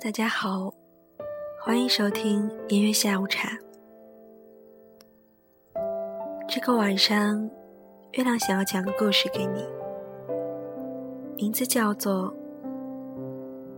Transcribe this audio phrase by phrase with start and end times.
[0.00, 0.72] 大家好，
[1.60, 3.48] 欢迎收听音乐下午茶。
[6.48, 7.50] 这个晚上，
[8.12, 9.66] 月亮想要讲个故事给你，
[11.36, 12.32] 名字叫做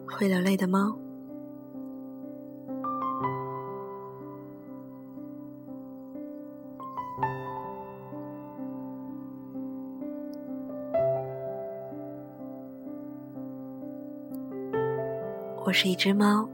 [0.15, 0.89] 《会流泪的猫》。
[15.71, 16.49] 我是一只猫，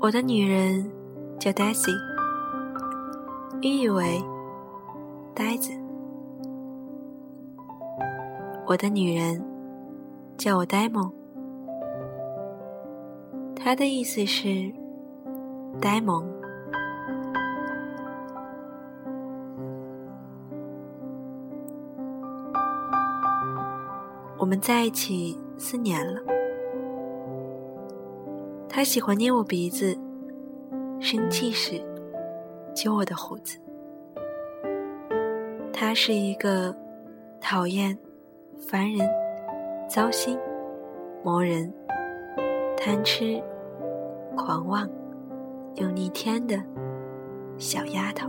[0.00, 0.90] 我的女人
[1.38, 1.94] 叫 Daisy，
[3.60, 4.24] 寓意为
[5.34, 5.70] 呆子。
[8.66, 9.44] 我的女人
[10.38, 11.12] 叫我呆萌，
[13.54, 14.72] 她的意思是
[15.78, 16.26] 呆萌。
[24.38, 26.25] 我们在一起四年了。
[28.76, 29.96] 他喜欢捏我鼻子，
[31.00, 31.80] 生气时
[32.74, 33.58] 揪我的胡子。
[35.72, 36.76] 他是一个
[37.40, 37.96] 讨厌、
[38.68, 39.08] 烦人、
[39.88, 40.38] 糟心、
[41.24, 41.72] 磨人、
[42.76, 43.42] 贪吃、
[44.36, 44.86] 狂妄
[45.76, 46.62] 又逆天的
[47.56, 48.28] 小丫头。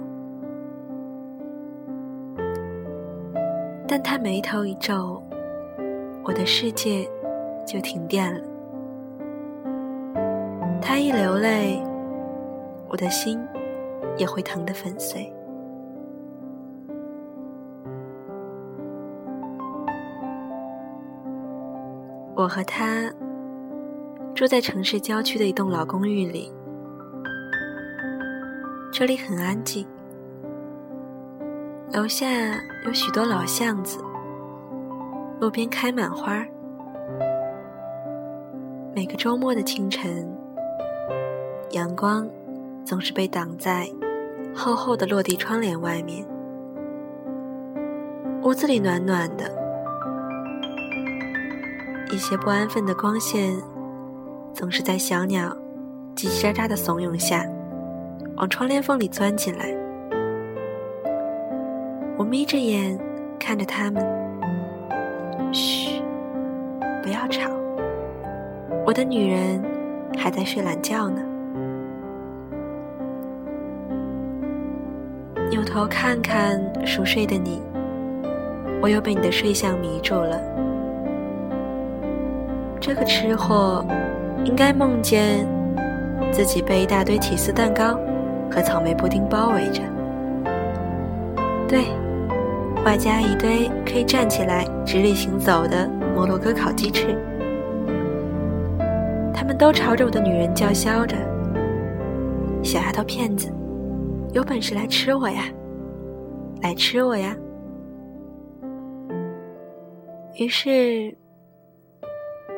[3.85, 5.21] 但他眉头一皱，
[6.23, 7.05] 我的世界
[7.65, 8.56] 就停电了。
[10.89, 11.83] 他一流泪，
[12.87, 13.45] 我的心
[14.15, 15.29] 也会疼得粉碎。
[22.33, 23.11] 我和他
[24.33, 26.49] 住在城市郊区的一栋老公寓里，
[28.89, 29.85] 这里很安静，
[31.91, 32.25] 楼下
[32.85, 33.99] 有许多老巷子，
[35.41, 36.45] 路边开满花
[38.95, 40.36] 每个周末的清晨。
[41.71, 42.25] 阳光
[42.85, 43.89] 总是被挡在
[44.55, 46.25] 厚厚的落地窗帘外面，
[48.41, 49.51] 屋子里暖暖的，
[52.09, 53.53] 一些不安分的光线
[54.53, 55.49] 总是在小鸟
[56.15, 57.45] 叽叽喳喳的怂恿下
[58.37, 59.75] 往窗帘缝里钻进来。
[62.17, 62.97] 我眯着眼
[63.37, 64.01] 看着它们，
[65.51, 66.01] 嘘，
[67.03, 67.51] 不要吵，
[68.85, 69.61] 我的女人
[70.17, 71.21] 还在睡懒觉呢。
[75.77, 77.61] 头看看熟睡的你，
[78.81, 80.41] 我又被你的睡相迷住了。
[82.79, 83.85] 这个吃货
[84.43, 85.47] 应该梦见
[86.31, 87.95] 自己被一大堆起司蛋糕
[88.49, 89.83] 和草莓布丁包围着，
[91.67, 91.83] 对，
[92.83, 97.15] 外加一堆可以站起来直立行走的摩洛哥烤鸡翅。
[99.31, 101.15] 他们都朝着我的女人叫嚣着
[102.65, 103.47] ：“小丫头片子！”
[104.33, 105.43] 有本事来吃我呀！
[106.61, 107.35] 来吃我呀！
[110.35, 111.15] 于是，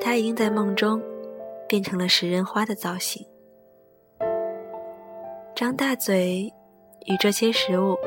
[0.01, 1.01] 他已经在梦中
[1.67, 3.25] 变成了食人花的造型，
[5.55, 6.51] 张大嘴
[7.05, 7.97] 与这些食物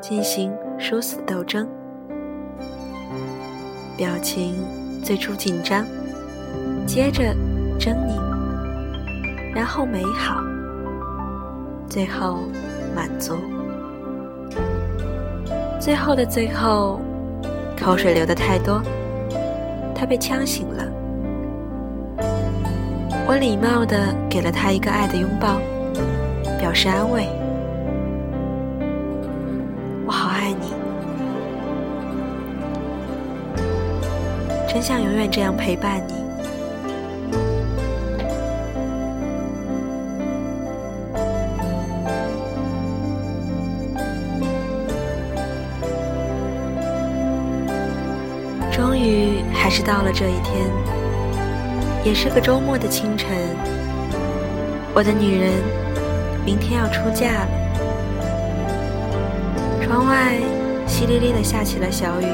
[0.00, 1.68] 进行殊死斗争，
[3.96, 4.54] 表情
[5.02, 5.84] 最初紧张，
[6.86, 7.34] 接着
[7.78, 10.40] 狰狞，然后美好，
[11.88, 12.40] 最后。
[12.94, 13.34] 满足，
[15.86, 17.00] 最后的最后，
[17.80, 18.82] 口水流的太多，
[19.94, 20.84] 他被呛醒了。
[23.24, 25.60] 我礼貌的给了他一个爱的拥抱，
[26.58, 27.28] 表示安慰。
[30.04, 30.74] 我好爱你，
[34.66, 36.25] 真想永远这样陪伴你。
[49.66, 50.70] 还是到了这一天，
[52.04, 53.36] 也是个周末的清晨。
[54.94, 55.54] 我的女人
[56.44, 57.48] 明天要出嫁了。
[59.82, 60.38] 窗外
[60.86, 62.26] 淅沥沥的下起了小雨，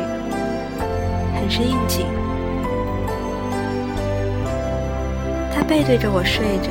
[1.34, 2.05] 很是应景。
[5.55, 6.69] 她背对着我睡着，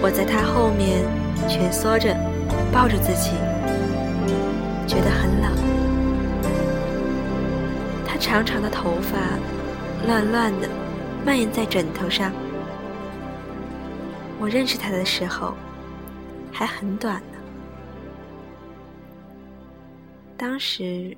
[0.00, 1.04] 我在她后面
[1.46, 2.16] 蜷缩着，
[2.72, 3.32] 抱着自己，
[4.86, 5.75] 觉得很冷。
[8.36, 9.16] 长长的头发，
[10.06, 10.68] 乱乱的
[11.24, 12.30] 蔓延在枕头上。
[14.38, 15.54] 我认识他的时候，
[16.52, 17.38] 还很短呢。
[20.36, 21.16] 当时，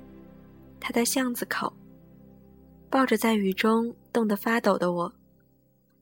[0.79, 1.73] 他在巷子口，
[2.89, 5.13] 抱着在雨中冻得发抖的我，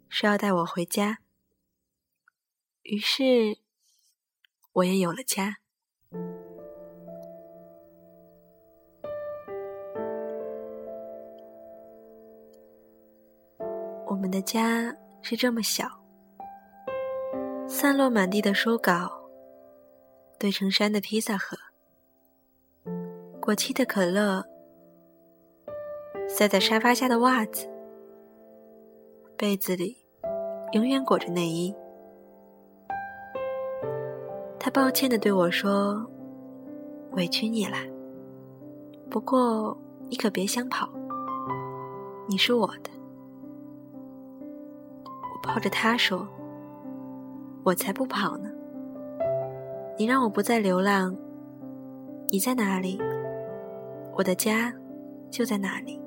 [0.10, 1.18] 说要带我回家，
[2.84, 3.58] 于是
[4.72, 5.58] 我也有了家。
[14.38, 15.88] 的家是这么小，
[17.68, 19.10] 散落满地的书稿，
[20.38, 21.58] 堆成山的披萨盒，
[23.42, 24.44] 过期的可乐，
[26.30, 27.68] 塞在沙发下的袜子，
[29.36, 29.98] 被子里
[30.74, 31.76] 永远裹着内衣。
[34.60, 36.08] 他抱歉的对我说
[37.18, 37.78] ：“委屈你了，
[39.10, 39.76] 不过
[40.08, 40.88] 你可别想跑，
[42.28, 42.92] 你是我的。”
[45.48, 46.28] 抱着他说
[47.64, 48.50] ：“我才不跑呢！
[49.98, 51.16] 你让我不再流浪，
[52.30, 53.02] 你在哪里，
[54.16, 54.72] 我的家
[55.32, 56.00] 就在哪里。”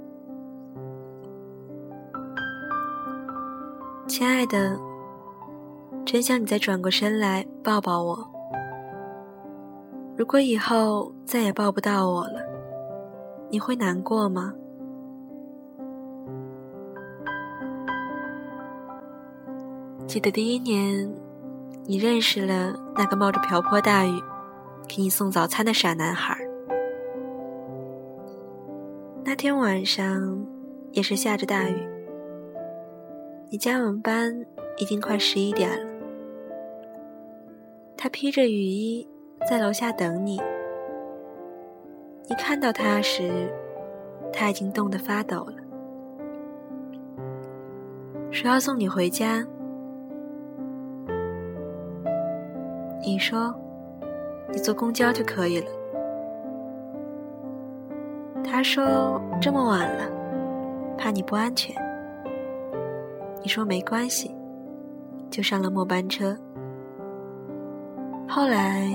[4.07, 4.79] 亲爱的，
[6.05, 8.31] 真想你再转过身来抱抱我。
[10.17, 12.41] 如果以后再也抱不到我了，
[13.51, 14.53] 你会难过吗？
[20.11, 21.09] 记得第一年，
[21.85, 24.21] 你认识了那个冒着瓢泼大雨
[24.89, 26.37] 给你送早餐的傻男孩。
[29.23, 30.45] 那天晚上
[30.91, 31.89] 也是下着大雨，
[33.51, 34.45] 你加完班
[34.79, 35.89] 已经快十一点了。
[37.97, 39.07] 他披着雨衣
[39.49, 40.41] 在楼下等你，
[42.29, 43.31] 你看到他时，
[44.33, 45.55] 他已经冻得发抖了，
[48.33, 49.47] 说要送你回家。
[53.11, 53.53] 你说
[54.55, 55.67] ：“你坐公交就可以了。”
[58.45, 60.09] 他说：“这么晚了，
[60.97, 61.75] 怕你不安全。”
[63.43, 64.33] 你说：“没关系。”
[65.29, 66.37] 就上了末班车。
[68.29, 68.87] 后来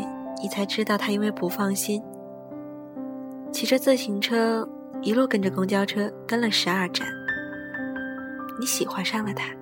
[0.42, 2.02] 你才知道，他因为不放心，
[3.52, 4.66] 骑着自行车
[5.02, 7.06] 一路跟着公交车跟了十二站。
[8.62, 9.54] 你喜欢上了他。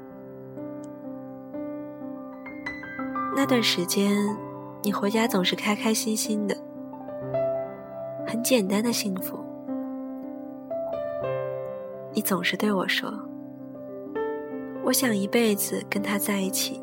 [3.44, 4.10] 那段时间，
[4.82, 6.56] 你回家总是开开心心的，
[8.26, 9.38] 很简单的幸福。
[12.14, 13.14] 你总是对我说
[14.82, 16.82] ：“我想一辈子跟他在一起。”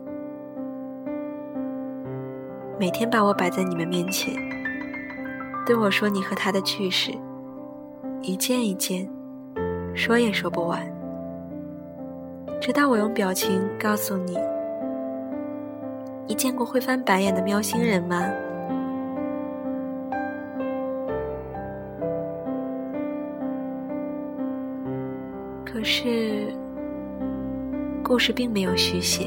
[2.79, 4.35] 每天把我摆在你们面前，
[5.65, 7.11] 对我说你和他的趣事，
[8.21, 9.11] 一件一件，
[9.95, 10.87] 说也说不完，
[12.61, 14.37] 直到我用表情告诉你。
[16.31, 18.23] 你见过会翻白眼的喵星人吗？
[25.65, 26.55] 可是，
[28.01, 29.27] 故事并没有续写。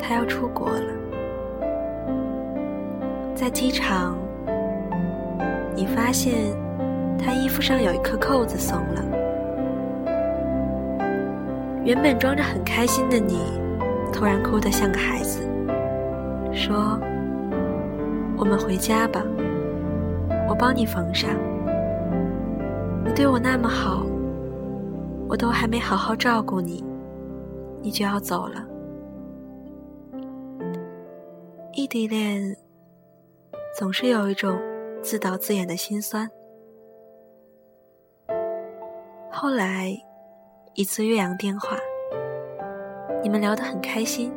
[0.00, 0.92] 他要出国了，
[3.36, 4.18] 在机场，
[5.76, 6.34] 你发现
[7.16, 9.04] 他衣服上有一颗扣子松了。
[11.84, 13.60] 原本装着很开心的你。
[14.12, 15.40] 突然哭得像个孩子，
[16.52, 16.98] 说
[18.36, 19.24] ：“我们回家吧，
[20.46, 21.30] 我帮你缝上。
[23.04, 24.04] 你对我那么好，
[25.26, 26.84] 我都还没好好照顾你，
[27.80, 28.62] 你就要走了。
[31.72, 32.56] 异地恋
[33.78, 34.60] 总是有一种
[35.02, 36.28] 自导自演的心酸。
[39.30, 39.90] 后来
[40.74, 41.76] 一次岳阳电话。”
[43.22, 44.32] 你们聊得很开心，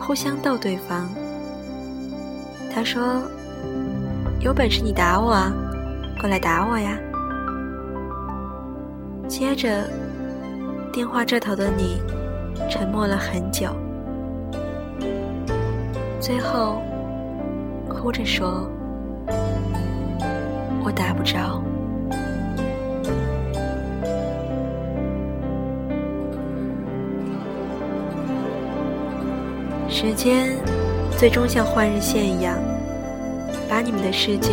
[0.00, 1.08] 互相逗对方。
[2.74, 3.22] 他说
[4.40, 5.52] ：“有本事你打我啊，
[6.20, 6.98] 过来打我呀！”
[9.28, 9.88] 接着，
[10.92, 12.02] 电话这头的你
[12.68, 13.68] 沉默了很久，
[16.20, 16.82] 最后
[17.88, 18.68] 哭着说
[20.84, 21.62] ：“我打不着。”
[30.00, 30.56] 时间
[31.18, 32.56] 最终像换日线一样，
[33.68, 34.50] 把你们的世界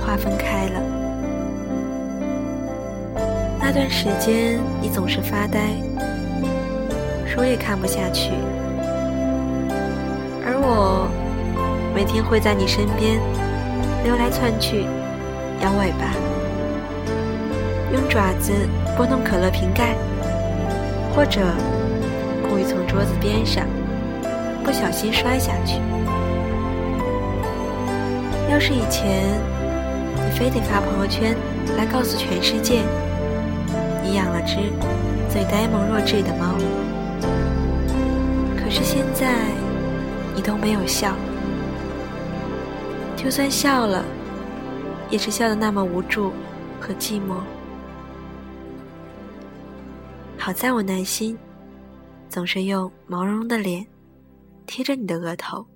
[0.00, 0.82] 划分开了。
[3.60, 5.60] 那段时间，你总是发呆，
[7.24, 8.32] 书也看不下去，
[10.44, 11.08] 而我
[11.94, 13.20] 每天会在你身边
[14.02, 14.86] 溜来窜去，
[15.62, 16.10] 摇尾巴，
[17.92, 18.50] 用爪子
[18.96, 19.94] 拨弄可乐瓶盖，
[21.14, 21.42] 或者
[22.50, 23.64] 故意从桌子边上。
[24.64, 25.80] 不小心摔下去。
[28.50, 29.40] 要是以前，
[30.14, 31.36] 你非得发朋友圈
[31.76, 32.82] 来告诉全世界，
[34.02, 34.56] 你养了只
[35.30, 36.54] 最呆萌弱智的猫。
[38.56, 39.34] 可是现在，
[40.34, 41.14] 你都没有笑，
[43.16, 44.04] 就算笑了，
[45.10, 46.32] 也是笑得那么无助
[46.80, 47.34] 和寂寞。
[50.38, 51.38] 好在我耐心，
[52.28, 53.86] 总是用毛茸茸的脸
[54.66, 55.66] 贴着你的额头。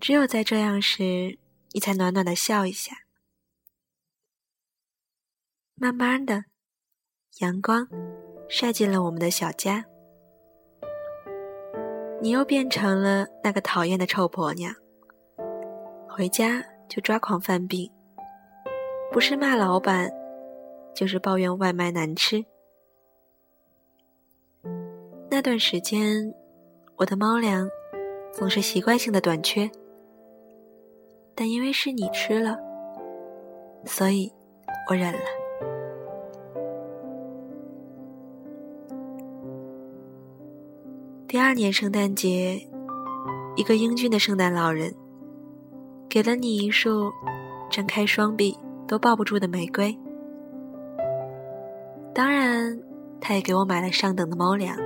[0.00, 1.38] 只有在这样时，
[1.72, 2.94] 你才暖暖的笑一下。
[5.74, 6.44] 慢慢的，
[7.38, 7.88] 阳光
[8.48, 9.84] 晒进了我们的小家，
[12.20, 14.74] 你又变成了那个讨厌的臭婆娘。
[16.08, 17.88] 回家就抓狂犯病，
[19.12, 20.10] 不是骂老板，
[20.94, 22.44] 就是抱怨外卖难吃。
[25.30, 26.34] 那段时间，
[26.98, 27.70] 我的猫粮
[28.32, 29.70] 总是习惯性的短缺，
[31.32, 32.58] 但因为是你吃了，
[33.84, 34.32] 所以
[34.90, 35.20] 我忍了。
[41.28, 42.60] 第二年圣诞节，
[43.54, 44.92] 一个英俊的圣诞老人
[46.08, 47.12] 给了你一束
[47.70, 49.96] 张开双臂都抱不住的玫瑰，
[52.12, 52.76] 当然，
[53.20, 54.76] 他也给我买了上等的猫粮。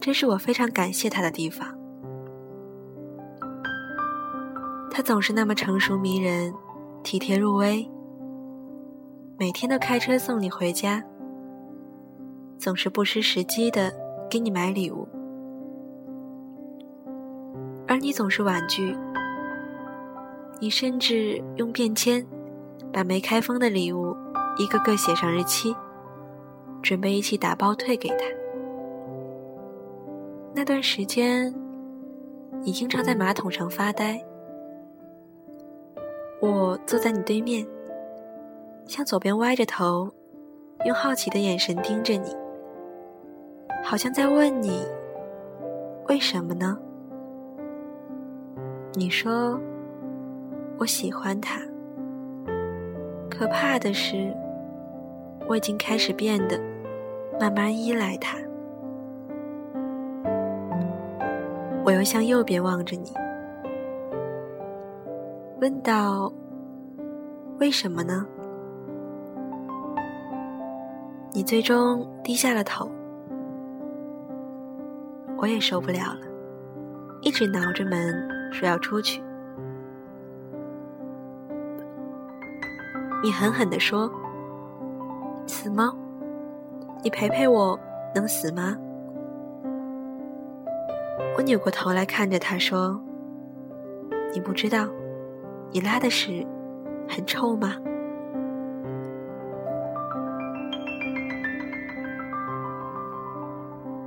[0.00, 1.68] 这是我非常感谢他的地方。
[4.90, 6.52] 他总是那么成熟迷人，
[7.02, 7.88] 体贴入微，
[9.38, 11.04] 每天都开车送你回家，
[12.58, 13.92] 总是不失时机的
[14.30, 15.06] 给你买礼物，
[17.86, 18.96] 而你总是婉拒。
[20.58, 22.26] 你甚至用便签
[22.92, 24.14] 把没开封的礼物
[24.58, 25.74] 一个个写上日期，
[26.82, 28.24] 准备一起打包退给他。
[30.52, 31.54] 那段时间，
[32.62, 34.20] 你经常在马桶上发呆。
[36.40, 37.66] 我坐在你对面，
[38.86, 40.10] 向左边歪着头，
[40.84, 42.34] 用好奇的眼神盯着你，
[43.84, 44.84] 好像在问你：
[46.08, 46.76] 为什么呢？
[48.94, 49.58] 你说
[50.78, 51.60] ：“我喜欢他。”
[53.30, 54.34] 可怕的是，
[55.46, 56.60] 我已经开始变得
[57.38, 58.36] 慢慢依赖他。
[61.90, 63.12] 我又向右边望着你，
[65.60, 66.32] 问道
[67.58, 68.24] ：“为什么呢？”
[71.34, 72.88] 你最终低下了头。
[75.36, 76.20] 我也受不了了，
[77.22, 78.14] 一直挠着门
[78.52, 79.20] 说要出去。
[83.20, 84.08] 你狠狠地说
[85.44, 85.92] ：“死猫，
[87.02, 87.76] 你陪陪我
[88.14, 88.76] 能死吗？”
[91.40, 93.00] 我扭过头来看着他说
[94.34, 94.86] ：“你不知道，
[95.72, 96.46] 你拉的屎
[97.08, 97.76] 很臭吗？”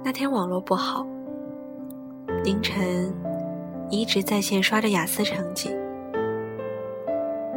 [0.05, 1.03] 那天网络不好，
[2.43, 3.11] 凌晨
[3.89, 5.75] 你一直在线刷着雅思成绩，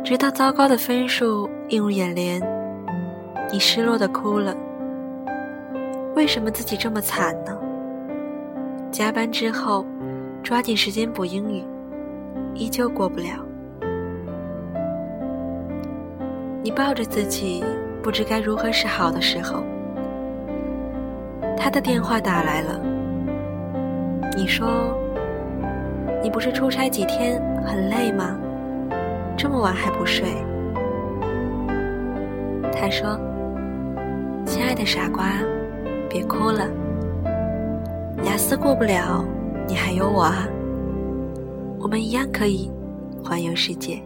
[0.02, 2.40] 直到糟糕的分数映入眼帘，
[3.52, 4.56] 你失落的哭了。
[6.14, 7.54] 为什么自己这么惨呢？
[8.97, 9.85] 加班之后，
[10.43, 11.62] 抓紧时间补英语，
[12.55, 13.45] 依旧过不了。
[16.62, 17.62] 你抱着自己，
[18.03, 19.62] 不知该如何是好的时候，
[21.59, 22.81] 他的电话打来了。
[24.35, 24.97] 你说
[26.25, 28.35] ：“你不是出差几天很累吗？
[29.37, 30.26] 这么晚还不睡？”
[32.73, 33.21] 他说
[34.47, 35.35] ：“亲爱的傻瓜，
[36.09, 36.67] 别哭了。”
[38.26, 39.25] 雅思过不了，
[39.68, 40.49] 你还有我啊！
[41.78, 42.68] 我们一样可以
[43.23, 44.02] 环游世界。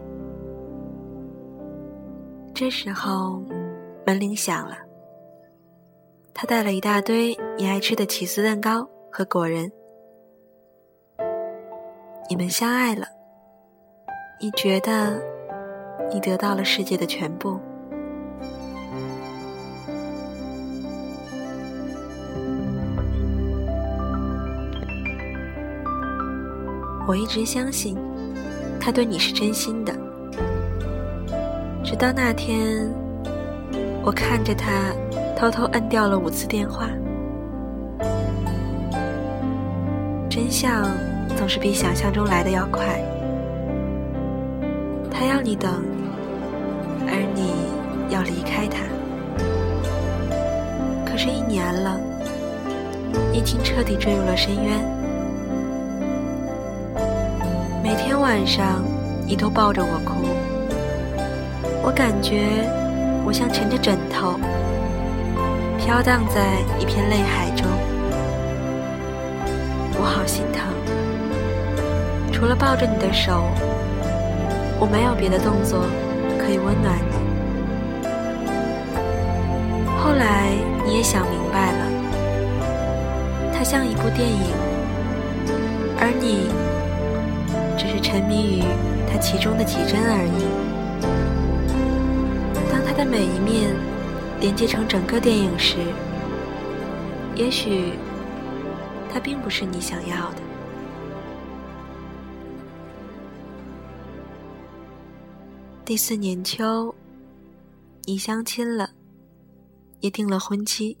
[2.53, 3.41] 这时候，
[4.05, 4.77] 门铃响了。
[6.35, 9.69] 他带了一大堆你爱吃的起司蛋糕和果仁。
[12.29, 13.07] 你们相爱了，
[14.39, 15.19] 你觉得
[16.13, 17.59] 你得到了世界的全部。
[27.07, 27.97] 我一直相信，
[28.79, 29.93] 他对你是真心的。
[31.83, 32.89] 直到那天，
[34.03, 34.93] 我看着他
[35.35, 36.87] 偷偷摁掉了五次电话。
[40.29, 40.87] 真相
[41.35, 43.01] 总是比想象中来的要快。
[45.09, 45.83] 他要你等，
[47.07, 47.51] 而你
[48.13, 48.79] 要离开他。
[51.05, 51.99] 可是，一年了，
[53.33, 54.90] 你已经彻底坠入了深渊。
[57.83, 58.83] 每天晚上，
[59.25, 60.27] 你都抱着我哭，
[61.81, 62.69] 我感觉
[63.25, 64.39] 我像沉着枕头，
[65.79, 67.65] 飘荡在一片泪海中。
[69.99, 70.63] 我好心疼，
[72.31, 73.49] 除了抱着你的手，
[74.79, 75.81] 我没有别的动作
[76.37, 77.17] 可以温暖你。
[79.97, 80.51] 后来
[80.85, 81.85] 你也想明白了，
[83.51, 84.53] 它像一部电影，
[85.99, 86.45] 而你
[88.01, 88.61] 沉迷于
[89.09, 90.43] 它其中的几帧而已。
[92.71, 93.75] 当它的每一面
[94.39, 95.77] 连接成整个电影时，
[97.35, 97.93] 也许
[99.11, 100.41] 它并不是你想要的。
[105.85, 106.93] 第四年秋，
[108.05, 108.89] 你相亲了。
[109.99, 110.97] 也定了婚期，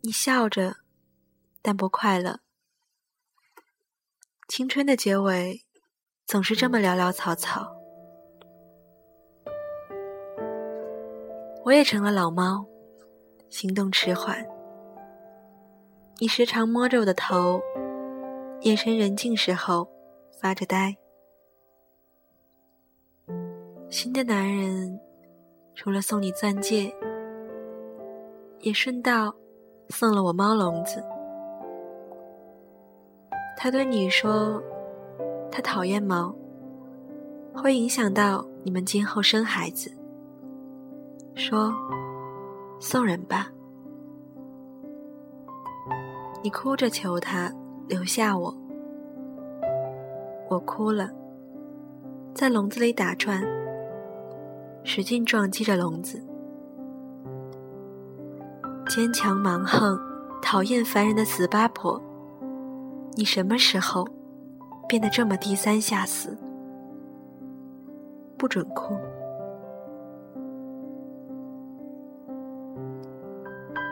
[0.00, 0.74] 你笑着，
[1.62, 2.40] 但不快乐。
[4.56, 5.64] 青春的结尾
[6.26, 7.76] 总是这么潦潦草草。
[11.64, 12.64] 我也成了老猫，
[13.50, 14.46] 行动迟缓。
[16.20, 17.60] 你时常摸着我的头，
[18.60, 19.88] 夜深人静时候
[20.40, 20.96] 发着呆。
[23.90, 25.00] 新的男人。
[25.74, 26.94] 除了送你钻戒，
[28.60, 29.34] 也顺道
[29.88, 31.04] 送了我猫笼子。
[33.64, 34.62] 他对你说，
[35.50, 36.36] 他讨厌猫，
[37.54, 39.90] 会影响到你们今后生孩子。
[41.34, 41.72] 说，
[42.78, 43.50] 送人吧。
[46.42, 47.50] 你哭着求他
[47.88, 48.54] 留下我，
[50.50, 51.10] 我哭了，
[52.34, 53.42] 在笼子里打转。
[54.82, 56.22] 使劲撞击着笼子，
[58.90, 59.98] 坚强蛮横、
[60.42, 61.98] 讨厌烦人的死八婆，
[63.16, 64.04] 你什么时候
[64.88, 66.36] 变得这么低三下四？
[68.36, 68.96] 不准哭！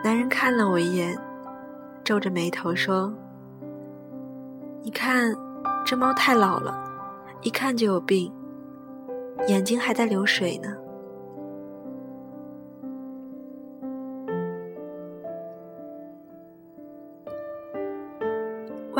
[0.02, 1.16] 男人看了我一眼，
[2.02, 3.14] 皱着眉头说
[4.82, 5.32] ：“你看，
[5.86, 6.76] 这猫太老了，
[7.42, 8.32] 一看就有病，
[9.46, 10.76] 眼睛还在流水呢。”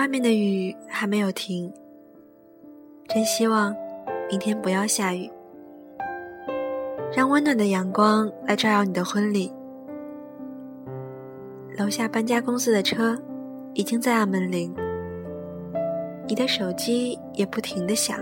[0.03, 1.73] 外面的雨还没有停，
[3.07, 3.73] 真希望
[4.29, 5.31] 明天不要下雨，
[7.17, 9.53] 让温暖的阳光来照耀你的婚礼。
[11.79, 13.17] 楼下搬家公司的车
[13.75, 14.75] 已经在按门铃，
[16.27, 18.19] 你的手机也不停的响，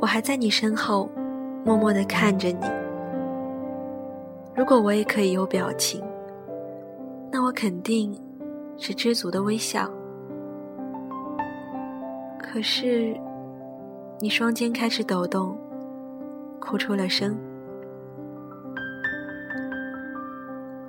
[0.00, 1.08] 我还在你身后
[1.64, 2.66] 默默的看着你。
[4.56, 6.02] 如果我也可以有表情，
[7.30, 8.12] 那我肯定。
[8.76, 9.90] 是知足的微笑，
[12.38, 13.18] 可是
[14.20, 15.56] 你双肩开始抖动，
[16.60, 17.36] 哭出了声。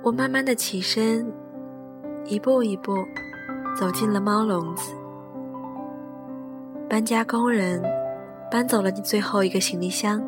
[0.02, 1.26] 我慢慢的起身，
[2.26, 2.94] 一步一步
[3.76, 4.94] 走进了猫笼子。
[6.88, 7.82] 搬家工人
[8.50, 10.22] 搬走了你最后一个行李箱，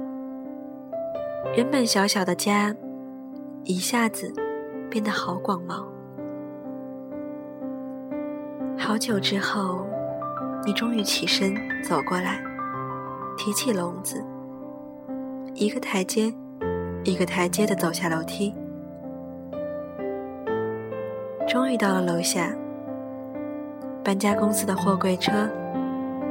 [1.57, 2.75] 原本小小的家
[3.65, 4.33] 一下子
[4.91, 5.85] 变得好广袤。
[8.89, 9.87] 好久之后，
[10.65, 12.43] 你终于起身走过来，
[13.37, 14.25] 提起笼子，
[15.53, 16.33] 一个台阶，
[17.05, 18.55] 一个台阶的走下楼梯，
[21.47, 22.51] 终于到了楼下。
[24.03, 25.47] 搬家公司的货柜车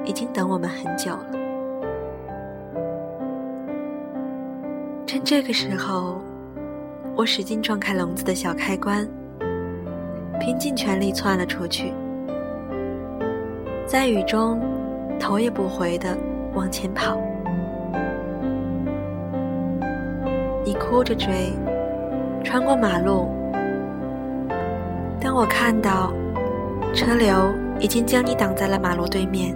[0.03, 1.31] 已经等我们很久了。
[5.05, 6.19] 趁这个时候，
[7.15, 9.07] 我使劲撞开笼子的小开关，
[10.39, 11.93] 拼尽全力窜了出去。
[13.87, 14.59] 在雨中，
[15.17, 16.17] 头也不回的
[16.53, 17.17] 往前跑。
[20.65, 21.53] 你哭着追，
[22.43, 23.29] 穿过马路。
[25.21, 26.11] 当我看到
[26.93, 27.33] 车流
[27.79, 29.55] 已经将你挡在了马路对面。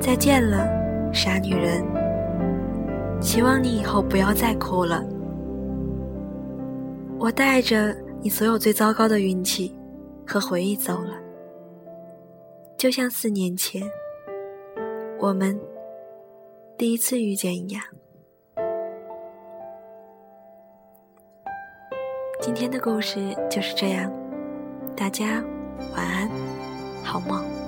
[0.00, 0.66] 再见了，
[1.12, 1.84] 傻女人。
[3.20, 5.04] 希望你以后不要再哭了。
[7.18, 9.76] 我带着你所有最糟糕的运气
[10.26, 11.10] 和回忆走了。
[12.80, 13.82] 就像四年前
[15.18, 15.54] 我们
[16.78, 17.84] 第一次遇见一样。
[22.40, 24.10] 今天的故事就是这样，
[24.96, 25.44] 大家
[25.94, 26.30] 晚安，
[27.04, 27.59] 好梦。